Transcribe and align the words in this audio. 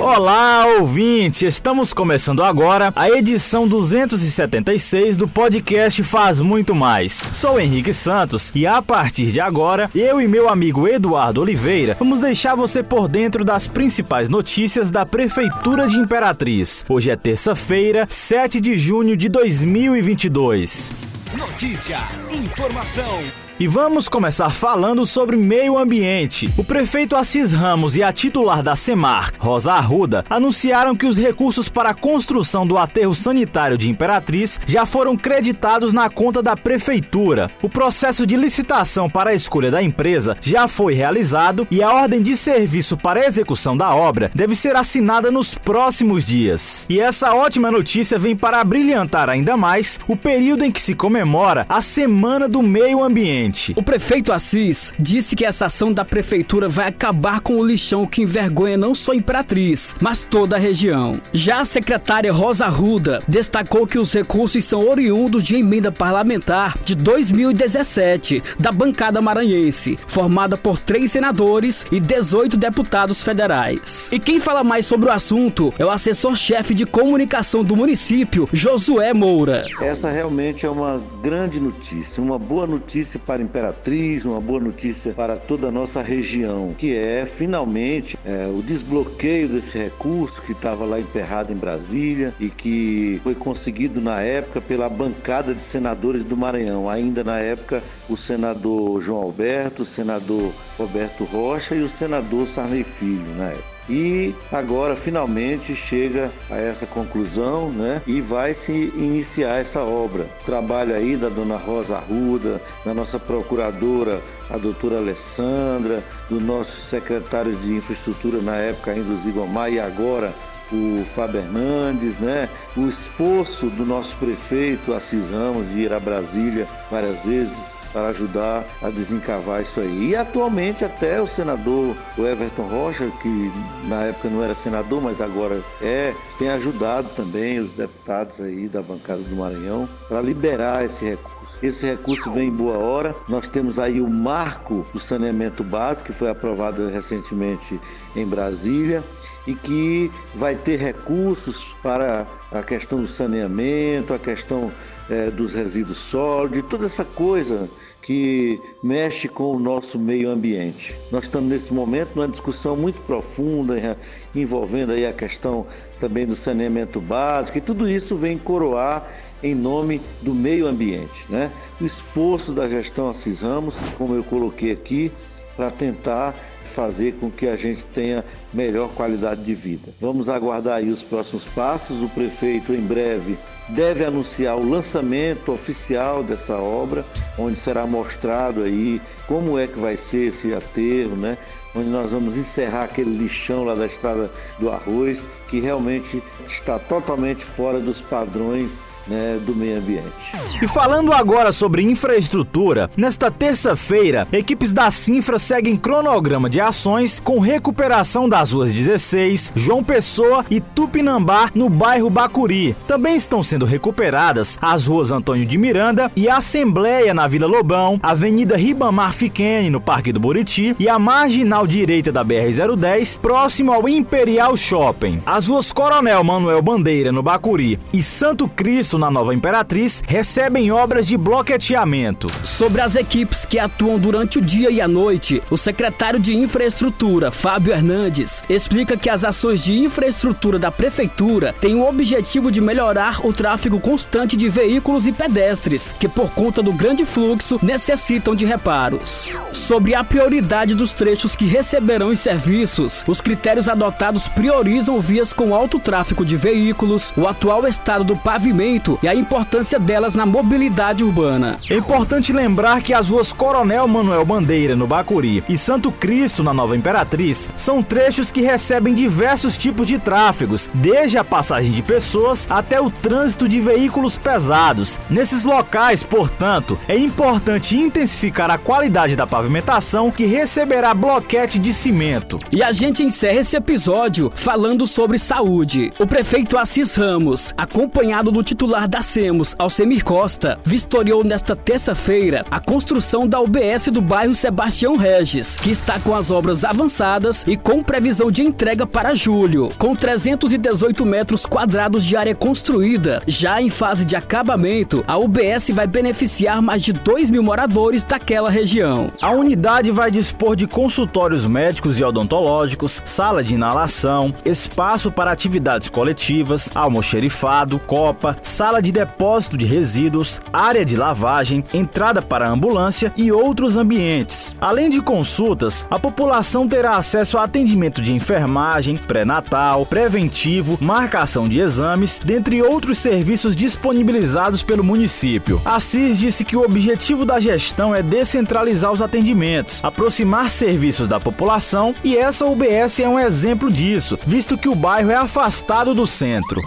Olá, 0.00 0.64
ouvinte! 0.78 1.44
Estamos 1.44 1.92
começando 1.92 2.44
agora 2.44 2.92
a 2.94 3.10
edição 3.10 3.66
276 3.66 5.16
do 5.16 5.26
podcast 5.26 6.04
Faz 6.04 6.40
Muito 6.40 6.72
Mais. 6.72 7.28
Sou 7.32 7.58
Henrique 7.58 7.92
Santos 7.92 8.52
e 8.54 8.64
a 8.64 8.80
partir 8.80 9.32
de 9.32 9.40
agora, 9.40 9.90
eu 9.92 10.20
e 10.20 10.28
meu 10.28 10.48
amigo 10.48 10.86
Eduardo 10.86 11.40
Oliveira 11.40 11.96
vamos 11.98 12.20
deixar 12.20 12.54
você 12.54 12.80
por 12.80 13.08
dentro 13.08 13.44
das 13.44 13.66
principais 13.66 14.28
notícias 14.28 14.92
da 14.92 15.04
Prefeitura 15.04 15.88
de 15.88 15.96
Imperatriz. 15.96 16.84
Hoje 16.88 17.10
é 17.10 17.16
terça-feira, 17.16 18.06
7 18.08 18.60
de 18.60 18.76
junho 18.76 19.16
de 19.16 19.28
2022. 19.28 20.92
Notícia, 21.36 21.98
informação 22.30 23.47
e 23.60 23.66
vamos 23.66 24.08
começar 24.08 24.50
falando 24.50 25.04
sobre 25.04 25.36
meio 25.36 25.76
ambiente. 25.76 26.48
O 26.56 26.62
prefeito 26.62 27.16
Assis 27.16 27.50
Ramos 27.50 27.96
e 27.96 28.02
a 28.02 28.12
titular 28.12 28.62
da 28.62 28.76
SEMAR, 28.76 29.32
Rosa 29.38 29.72
Arruda, 29.72 30.24
anunciaram 30.30 30.94
que 30.94 31.06
os 31.06 31.18
recursos 31.18 31.68
para 31.68 31.90
a 31.90 31.94
construção 31.94 32.64
do 32.64 32.78
aterro 32.78 33.14
sanitário 33.14 33.76
de 33.76 33.90
Imperatriz 33.90 34.60
já 34.66 34.86
foram 34.86 35.16
creditados 35.16 35.92
na 35.92 36.08
conta 36.08 36.40
da 36.40 36.56
prefeitura. 36.56 37.50
O 37.60 37.68
processo 37.68 38.24
de 38.24 38.36
licitação 38.36 39.10
para 39.10 39.30
a 39.30 39.34
escolha 39.34 39.70
da 39.70 39.82
empresa 39.82 40.36
já 40.40 40.68
foi 40.68 40.94
realizado 40.94 41.66
e 41.70 41.82
a 41.82 41.92
ordem 41.92 42.22
de 42.22 42.36
serviço 42.36 42.96
para 42.96 43.20
a 43.20 43.26
execução 43.26 43.76
da 43.76 43.92
obra 43.94 44.30
deve 44.34 44.54
ser 44.54 44.76
assinada 44.76 45.30
nos 45.30 45.54
próximos 45.54 46.24
dias. 46.24 46.86
E 46.88 47.00
essa 47.00 47.34
ótima 47.34 47.70
notícia 47.72 48.18
vem 48.18 48.36
para 48.36 48.62
brilhantar 48.62 49.28
ainda 49.28 49.56
mais 49.56 49.98
o 50.06 50.16
período 50.16 50.64
em 50.64 50.70
que 50.70 50.80
se 50.80 50.94
comemora 50.94 51.66
a 51.68 51.82
Semana 51.82 52.48
do 52.48 52.62
Meio 52.62 53.02
Ambiente 53.02 53.47
o 53.76 53.82
prefeito 53.82 54.32
Assis 54.32 54.92
disse 54.98 55.34
que 55.34 55.44
essa 55.44 55.66
ação 55.66 55.92
da 55.92 56.04
prefeitura 56.04 56.68
vai 56.68 56.88
acabar 56.88 57.40
com 57.40 57.56
o 57.56 57.66
lixão 57.66 58.06
que 58.06 58.22
envergonha 58.22 58.76
não 58.76 58.94
só 58.94 59.14
Imperatriz, 59.14 59.94
mas 60.00 60.22
toda 60.22 60.56
a 60.56 60.58
região. 60.58 61.20
Já 61.32 61.60
a 61.60 61.64
secretária 61.64 62.32
Rosa 62.32 62.66
Ruda 62.68 63.22
destacou 63.26 63.86
que 63.86 63.98
os 63.98 64.12
recursos 64.12 64.64
são 64.64 64.88
oriundos 64.88 65.42
de 65.42 65.56
emenda 65.56 65.90
parlamentar 65.90 66.76
de 66.84 66.94
2017 66.94 68.42
da 68.58 68.70
bancada 68.70 69.20
maranhense, 69.20 69.98
formada 70.06 70.56
por 70.56 70.78
três 70.78 71.12
senadores 71.12 71.86
e 71.90 72.00
18 72.00 72.56
deputados 72.56 73.22
federais. 73.22 74.10
E 74.12 74.18
quem 74.18 74.40
fala 74.40 74.62
mais 74.62 74.86
sobre 74.86 75.08
o 75.08 75.12
assunto 75.12 75.72
é 75.78 75.84
o 75.84 75.90
assessor-chefe 75.90 76.74
de 76.74 76.86
comunicação 76.86 77.64
do 77.64 77.76
município, 77.76 78.48
Josué 78.52 79.12
Moura. 79.14 79.64
Essa 79.80 80.10
realmente 80.10 80.66
é 80.66 80.70
uma 80.70 81.02
grande 81.22 81.60
notícia, 81.60 82.22
uma 82.22 82.38
boa 82.38 82.66
notícia 82.66 83.18
para 83.18 83.37
para 83.38 83.42
Imperatriz, 83.42 84.24
uma 84.24 84.40
boa 84.40 84.60
notícia 84.60 85.12
para 85.12 85.36
toda 85.36 85.68
a 85.68 85.70
nossa 85.70 86.02
região, 86.02 86.74
que 86.76 86.96
é 86.96 87.24
finalmente 87.24 88.18
é, 88.24 88.46
o 88.48 88.62
desbloqueio 88.62 89.48
desse 89.48 89.78
recurso 89.78 90.42
que 90.42 90.52
estava 90.52 90.84
lá 90.84 90.98
emperrado 90.98 91.52
em 91.52 91.56
Brasília 91.56 92.34
e 92.40 92.50
que 92.50 93.20
foi 93.22 93.34
conseguido 93.34 94.00
na 94.00 94.20
época 94.20 94.60
pela 94.60 94.88
bancada 94.88 95.54
de 95.54 95.62
senadores 95.62 96.24
do 96.24 96.36
Maranhão. 96.36 96.90
Ainda 96.90 97.22
na 97.22 97.38
época, 97.38 97.82
o 98.08 98.16
senador 98.16 99.00
João 99.00 99.22
Alberto, 99.22 99.82
o 99.82 99.86
senador 99.86 100.52
Roberto 100.76 101.24
Rocha 101.24 101.74
e 101.74 101.82
o 101.82 101.88
senador 101.88 102.48
Sarney 102.48 102.82
Filho, 102.82 103.34
na 103.36 103.50
época 103.50 103.77
e 103.88 104.34
agora 104.52 104.94
finalmente 104.94 105.74
chega 105.74 106.30
a 106.50 106.56
essa 106.56 106.86
conclusão, 106.86 107.70
né? 107.70 108.02
E 108.06 108.20
vai 108.20 108.54
se 108.54 108.72
iniciar 108.94 109.56
essa 109.56 109.80
obra. 109.80 110.28
Trabalho 110.44 110.94
aí 110.94 111.16
da 111.16 111.28
dona 111.28 111.56
Rosa 111.56 111.96
Arruda, 111.96 112.60
da 112.84 112.92
nossa 112.92 113.18
procuradora, 113.18 114.20
a 114.50 114.58
doutora 114.58 114.98
Alessandra, 114.98 116.04
do 116.28 116.40
nosso 116.40 116.80
secretário 116.82 117.54
de 117.56 117.74
infraestrutura 117.74 118.40
na 118.40 118.56
época 118.56 118.92
ainda 118.92 119.08
o 119.12 119.68
e 119.68 119.80
agora 119.80 120.34
o 120.72 121.04
Fábio 121.14 121.40
Hernandes, 121.40 122.18
né? 122.18 122.48
O 122.76 122.88
esforço 122.88 123.66
do 123.70 123.86
nosso 123.86 124.16
prefeito 124.16 124.92
Assis 124.92 125.30
Ramos 125.30 125.68
de 125.72 125.80
ir 125.80 125.92
a 125.92 126.00
Brasília 126.00 126.66
várias 126.90 127.24
vezes 127.24 127.77
para 127.92 128.08
ajudar 128.08 128.64
a 128.82 128.90
desencavar 128.90 129.62
isso 129.62 129.80
aí. 129.80 130.10
E 130.10 130.16
atualmente 130.16 130.84
até 130.84 131.20
o 131.20 131.26
senador 131.26 131.96
o 132.16 132.26
Everton 132.26 132.66
Rocha, 132.66 133.10
que 133.22 133.52
na 133.86 134.04
época 134.04 134.28
não 134.28 134.42
era 134.42 134.54
senador, 134.54 135.00
mas 135.00 135.20
agora 135.20 135.62
é, 135.80 136.14
tem 136.38 136.48
ajudado 136.50 137.08
também 137.16 137.58
os 137.58 137.70
deputados 137.72 138.40
aí 138.40 138.68
da 138.68 138.82
bancada 138.82 139.20
do 139.20 139.36
Maranhão 139.36 139.88
para 140.08 140.20
liberar 140.20 140.84
esse 140.84 141.04
recurso. 141.04 141.38
Esse 141.62 141.86
recurso 141.86 142.30
vem 142.30 142.48
em 142.48 142.52
boa 142.52 142.78
hora. 142.78 143.14
Nós 143.28 143.48
temos 143.48 143.78
aí 143.78 144.00
o 144.00 144.08
marco 144.08 144.86
do 144.92 144.98
saneamento 144.98 145.64
básico, 145.64 146.12
que 146.12 146.18
foi 146.18 146.28
aprovado 146.28 146.88
recentemente 146.88 147.80
em 148.14 148.26
Brasília 148.26 149.02
e 149.46 149.54
que 149.54 150.12
vai 150.34 150.54
ter 150.54 150.78
recursos 150.78 151.74
para 151.82 152.26
a 152.52 152.62
questão 152.62 153.00
do 153.00 153.06
saneamento, 153.06 154.12
a 154.12 154.18
questão 154.18 154.70
é, 155.08 155.30
dos 155.30 155.54
resíduos 155.54 155.96
sólidos, 155.98 156.68
toda 156.68 156.84
essa 156.84 157.04
coisa 157.04 157.68
que 158.08 158.58
mexe 158.82 159.28
com 159.28 159.54
o 159.54 159.58
nosso 159.58 159.98
meio 159.98 160.30
ambiente. 160.30 160.98
Nós 161.12 161.24
estamos 161.24 161.50
nesse 161.50 161.74
momento 161.74 162.16
numa 162.16 162.26
discussão 162.26 162.74
muito 162.74 163.02
profunda 163.02 163.98
envolvendo 164.34 164.92
aí 164.92 165.04
a 165.04 165.12
questão 165.12 165.66
também 166.00 166.24
do 166.24 166.34
saneamento 166.34 167.02
básico 167.02 167.58
e 167.58 167.60
tudo 167.60 167.86
isso 167.86 168.16
vem 168.16 168.38
coroar 168.38 169.06
em 169.42 169.54
nome 169.54 170.00
do 170.22 170.34
meio 170.34 170.66
ambiente, 170.66 171.26
né? 171.28 171.52
O 171.78 171.84
esforço 171.84 172.50
da 172.54 172.66
gestão 172.66 173.10
Assis 173.10 173.42
Ramos, 173.42 173.76
como 173.98 174.14
eu 174.14 174.24
coloquei 174.24 174.72
aqui, 174.72 175.12
para 175.54 175.70
tentar 175.70 176.34
fazer 176.68 177.14
com 177.14 177.30
que 177.30 177.48
a 177.48 177.56
gente 177.56 177.82
tenha 177.86 178.24
melhor 178.52 178.90
qualidade 178.90 179.42
de 179.42 179.54
vida. 179.54 179.92
Vamos 180.00 180.28
aguardar 180.28 180.76
aí 180.76 180.90
os 180.90 181.02
próximos 181.02 181.46
passos. 181.46 182.02
O 182.02 182.08
prefeito 182.08 182.72
em 182.72 182.80
breve 182.80 183.36
deve 183.68 184.04
anunciar 184.04 184.56
o 184.56 184.68
lançamento 184.68 185.52
oficial 185.52 186.22
dessa 186.22 186.56
obra, 186.56 187.04
onde 187.38 187.58
será 187.58 187.86
mostrado 187.86 188.62
aí 188.62 189.00
como 189.26 189.58
é 189.58 189.66
que 189.66 189.78
vai 189.78 189.96
ser 189.96 190.28
esse 190.28 190.54
aterro, 190.54 191.16
né? 191.16 191.36
Onde 191.74 191.88
nós 191.88 192.12
vamos 192.12 192.36
encerrar 192.36 192.84
aquele 192.84 193.16
lixão 193.16 193.64
lá 193.64 193.74
da 193.74 193.86
estrada 193.86 194.30
do 194.58 194.70
arroz, 194.70 195.28
que 195.48 195.60
realmente 195.60 196.22
está 196.46 196.78
totalmente 196.78 197.44
fora 197.44 197.78
dos 197.78 198.00
padrões 198.00 198.86
né, 199.08 199.40
do 199.44 199.54
meio 199.54 199.78
ambiente. 199.78 200.36
E 200.62 200.68
falando 200.68 201.12
agora 201.12 201.50
sobre 201.50 201.82
infraestrutura, 201.82 202.90
nesta 202.96 203.30
terça-feira, 203.30 204.28
equipes 204.32 204.72
da 204.72 204.90
Sinfra 204.90 205.38
seguem 205.38 205.76
cronograma 205.76 206.48
de 206.48 206.57
ações 206.60 207.20
com 207.20 207.38
recuperação 207.38 208.28
das 208.28 208.52
ruas 208.52 208.72
16, 208.72 209.52
João 209.54 209.82
Pessoa 209.82 210.44
e 210.50 210.60
Tupinambá 210.60 211.50
no 211.54 211.68
bairro 211.68 212.10
Bacuri. 212.10 212.74
Também 212.86 213.16
estão 213.16 213.42
sendo 213.42 213.64
recuperadas 213.64 214.58
as 214.60 214.86
ruas 214.86 215.10
Antônio 215.10 215.46
de 215.46 215.58
Miranda 215.58 216.10
e 216.14 216.28
Assembleia 216.28 217.14
na 217.14 217.26
Vila 217.26 217.46
Lobão, 217.46 217.98
Avenida 218.02 218.56
Ribamar 218.56 219.12
Fiquene 219.12 219.70
no 219.70 219.80
Parque 219.80 220.12
do 220.12 220.20
Buriti 220.20 220.74
e 220.78 220.88
a 220.88 220.98
marginal 220.98 221.66
direita 221.66 222.12
da 222.12 222.24
BR-010 222.24 223.18
próximo 223.20 223.72
ao 223.72 223.88
Imperial 223.88 224.56
Shopping. 224.56 225.22
As 225.24 225.48
ruas 225.48 225.72
Coronel 225.72 226.22
Manuel 226.24 226.62
Bandeira 226.62 227.12
no 227.12 227.22
Bacuri 227.22 227.78
e 227.92 228.02
Santo 228.02 228.48
Cristo 228.48 228.98
na 228.98 229.10
Nova 229.10 229.34
Imperatriz 229.34 230.02
recebem 230.06 230.70
obras 230.70 231.06
de 231.06 231.16
bloqueteamento. 231.16 232.28
Sobre 232.44 232.80
as 232.80 232.96
equipes 232.96 233.44
que 233.44 233.58
atuam 233.58 233.98
durante 233.98 234.38
o 234.38 234.42
dia 234.42 234.70
e 234.70 234.80
a 234.80 234.88
noite, 234.88 235.42
o 235.50 235.56
secretário 235.56 236.18
de 236.18 236.34
Infraestrutura, 236.48 237.30
Fábio 237.30 237.74
Hernandes, 237.74 238.42
explica 238.48 238.96
que 238.96 239.10
as 239.10 239.22
ações 239.22 239.62
de 239.62 239.78
infraestrutura 239.78 240.58
da 240.58 240.72
prefeitura 240.72 241.54
têm 241.60 241.74
o 241.74 241.86
objetivo 241.86 242.50
de 242.50 242.58
melhorar 242.58 243.20
o 243.22 243.34
tráfego 243.34 243.78
constante 243.78 244.34
de 244.34 244.48
veículos 244.48 245.06
e 245.06 245.12
pedestres, 245.12 245.94
que 246.00 246.08
por 246.08 246.30
conta 246.30 246.62
do 246.62 246.72
grande 246.72 247.04
fluxo 247.04 247.60
necessitam 247.62 248.34
de 248.34 248.46
reparos. 248.46 249.38
Sobre 249.52 249.94
a 249.94 250.02
prioridade 250.02 250.74
dos 250.74 250.94
trechos 250.94 251.36
que 251.36 251.44
receberão 251.44 252.08
os 252.08 252.20
serviços, 252.20 253.04
os 253.06 253.20
critérios 253.20 253.68
adotados 253.68 254.26
priorizam 254.26 254.98
vias 255.02 255.34
com 255.34 255.54
alto 255.54 255.78
tráfego 255.78 256.24
de 256.24 256.38
veículos, 256.38 257.12
o 257.14 257.28
atual 257.28 257.68
estado 257.68 258.04
do 258.04 258.16
pavimento 258.16 258.98
e 259.02 259.08
a 259.08 259.14
importância 259.14 259.78
delas 259.78 260.14
na 260.14 260.24
mobilidade 260.24 261.04
urbana. 261.04 261.56
É 261.68 261.76
importante 261.76 262.32
lembrar 262.32 262.80
que 262.80 262.94
as 262.94 263.10
ruas 263.10 263.34
Coronel 263.34 263.86
Manuel 263.86 264.24
Bandeira, 264.24 264.74
no 264.74 264.86
Bacuri, 264.86 265.44
e 265.46 265.58
Santo 265.58 265.92
Cristo, 265.92 266.37
na 266.42 266.54
Nova 266.54 266.76
Imperatriz, 266.76 267.50
são 267.56 267.82
trechos 267.82 268.30
que 268.30 268.40
recebem 268.40 268.94
diversos 268.94 269.56
tipos 269.56 269.86
de 269.86 269.98
tráfegos, 269.98 270.68
desde 270.74 271.18
a 271.18 271.24
passagem 271.24 271.72
de 271.72 271.82
pessoas 271.82 272.46
até 272.50 272.80
o 272.80 272.90
trânsito 272.90 273.48
de 273.48 273.60
veículos 273.60 274.16
pesados. 274.16 275.00
Nesses 275.10 275.44
locais, 275.44 276.02
portanto, 276.02 276.78
é 276.88 276.96
importante 276.96 277.76
intensificar 277.76 278.50
a 278.50 278.58
qualidade 278.58 279.16
da 279.16 279.26
pavimentação 279.26 280.10
que 280.10 280.26
receberá 280.26 280.94
bloquete 280.94 281.58
de 281.58 281.72
cimento. 281.72 282.38
E 282.52 282.62
a 282.62 282.72
gente 282.72 283.02
encerra 283.02 283.40
esse 283.40 283.56
episódio 283.56 284.30
falando 284.34 284.86
sobre 284.86 285.18
saúde. 285.18 285.92
O 285.98 286.06
prefeito 286.06 286.58
Assis 286.58 286.94
Ramos, 286.94 287.52
acompanhado 287.56 288.30
do 288.30 288.42
titular 288.42 288.88
da 288.88 289.02
SEMOS, 289.02 289.54
Alcemir 289.58 290.04
Costa, 290.04 290.58
vistoriou 290.64 291.24
nesta 291.24 291.54
terça-feira 291.54 292.44
a 292.50 292.60
construção 292.60 293.26
da 293.26 293.40
UBS 293.40 293.88
do 293.90 294.00
bairro 294.00 294.34
Sebastião 294.34 294.96
Regis, 294.96 295.56
que 295.56 295.70
está 295.70 295.98
com 296.00 296.14
as 296.14 296.27
as 296.28 296.30
obras 296.30 296.62
avançadas 296.62 297.42
e 297.46 297.56
com 297.56 297.82
previsão 297.82 298.30
de 298.30 298.42
entrega 298.42 298.86
para 298.86 299.14
julho, 299.14 299.70
com 299.78 299.96
318 299.96 301.06
metros 301.06 301.46
quadrados 301.46 302.04
de 302.04 302.16
área 302.16 302.34
construída. 302.34 303.22
Já 303.26 303.62
em 303.62 303.70
fase 303.70 304.04
de 304.04 304.14
acabamento, 304.14 305.02
a 305.06 305.16
UBS 305.16 305.70
vai 305.72 305.86
beneficiar 305.86 306.60
mais 306.60 306.82
de 306.82 306.92
2 306.92 307.30
mil 307.30 307.42
moradores 307.42 308.04
daquela 308.04 308.50
região. 308.50 309.08
A 309.22 309.30
unidade 309.30 309.90
vai 309.90 310.10
dispor 310.10 310.54
de 310.54 310.66
consultórios 310.66 311.46
médicos 311.46 311.98
e 311.98 312.04
odontológicos, 312.04 313.00
sala 313.06 313.42
de 313.42 313.54
inalação, 313.54 314.34
espaço 314.44 315.10
para 315.10 315.32
atividades 315.32 315.88
coletivas, 315.88 316.70
almoxerifado, 316.74 317.78
copa, 317.78 318.36
sala 318.42 318.82
de 318.82 318.92
depósito 318.92 319.56
de 319.56 319.64
resíduos, 319.64 320.42
área 320.52 320.84
de 320.84 320.96
lavagem, 320.96 321.64
entrada 321.72 322.20
para 322.20 322.48
ambulância 322.48 323.12
e 323.16 323.32
outros 323.32 323.78
ambientes. 323.78 324.54
Além 324.60 324.90
de 324.90 325.00
consultas, 325.00 325.86
a 325.90 325.98
população 326.08 326.66
terá 326.66 326.96
acesso 326.96 327.36
a 327.36 327.44
atendimento 327.44 328.00
de 328.00 328.14
enfermagem, 328.14 328.96
pré-natal, 328.96 329.84
preventivo, 329.84 330.78
marcação 330.80 331.46
de 331.46 331.60
exames, 331.60 332.18
dentre 332.18 332.62
outros 332.62 332.96
serviços 332.96 333.54
disponibilizados 333.54 334.62
pelo 334.62 334.82
município. 334.82 335.60
Assis 335.66 336.18
disse 336.18 336.46
que 336.46 336.56
o 336.56 336.62
objetivo 336.62 337.26
da 337.26 337.38
gestão 337.38 337.94
é 337.94 338.02
descentralizar 338.02 338.90
os 338.90 339.02
atendimentos, 339.02 339.84
aproximar 339.84 340.50
serviços 340.50 341.06
da 341.06 341.20
população 341.20 341.94
e 342.02 342.16
essa 342.16 342.46
UBS 342.46 343.00
é 343.00 343.08
um 343.08 343.18
exemplo 343.18 343.70
disso, 343.70 344.18
visto 344.26 344.56
que 344.56 344.68
o 344.68 344.74
bairro 344.74 345.10
é 345.10 345.16
afastado 345.16 345.92
do 345.92 346.06
centro. 346.06 346.62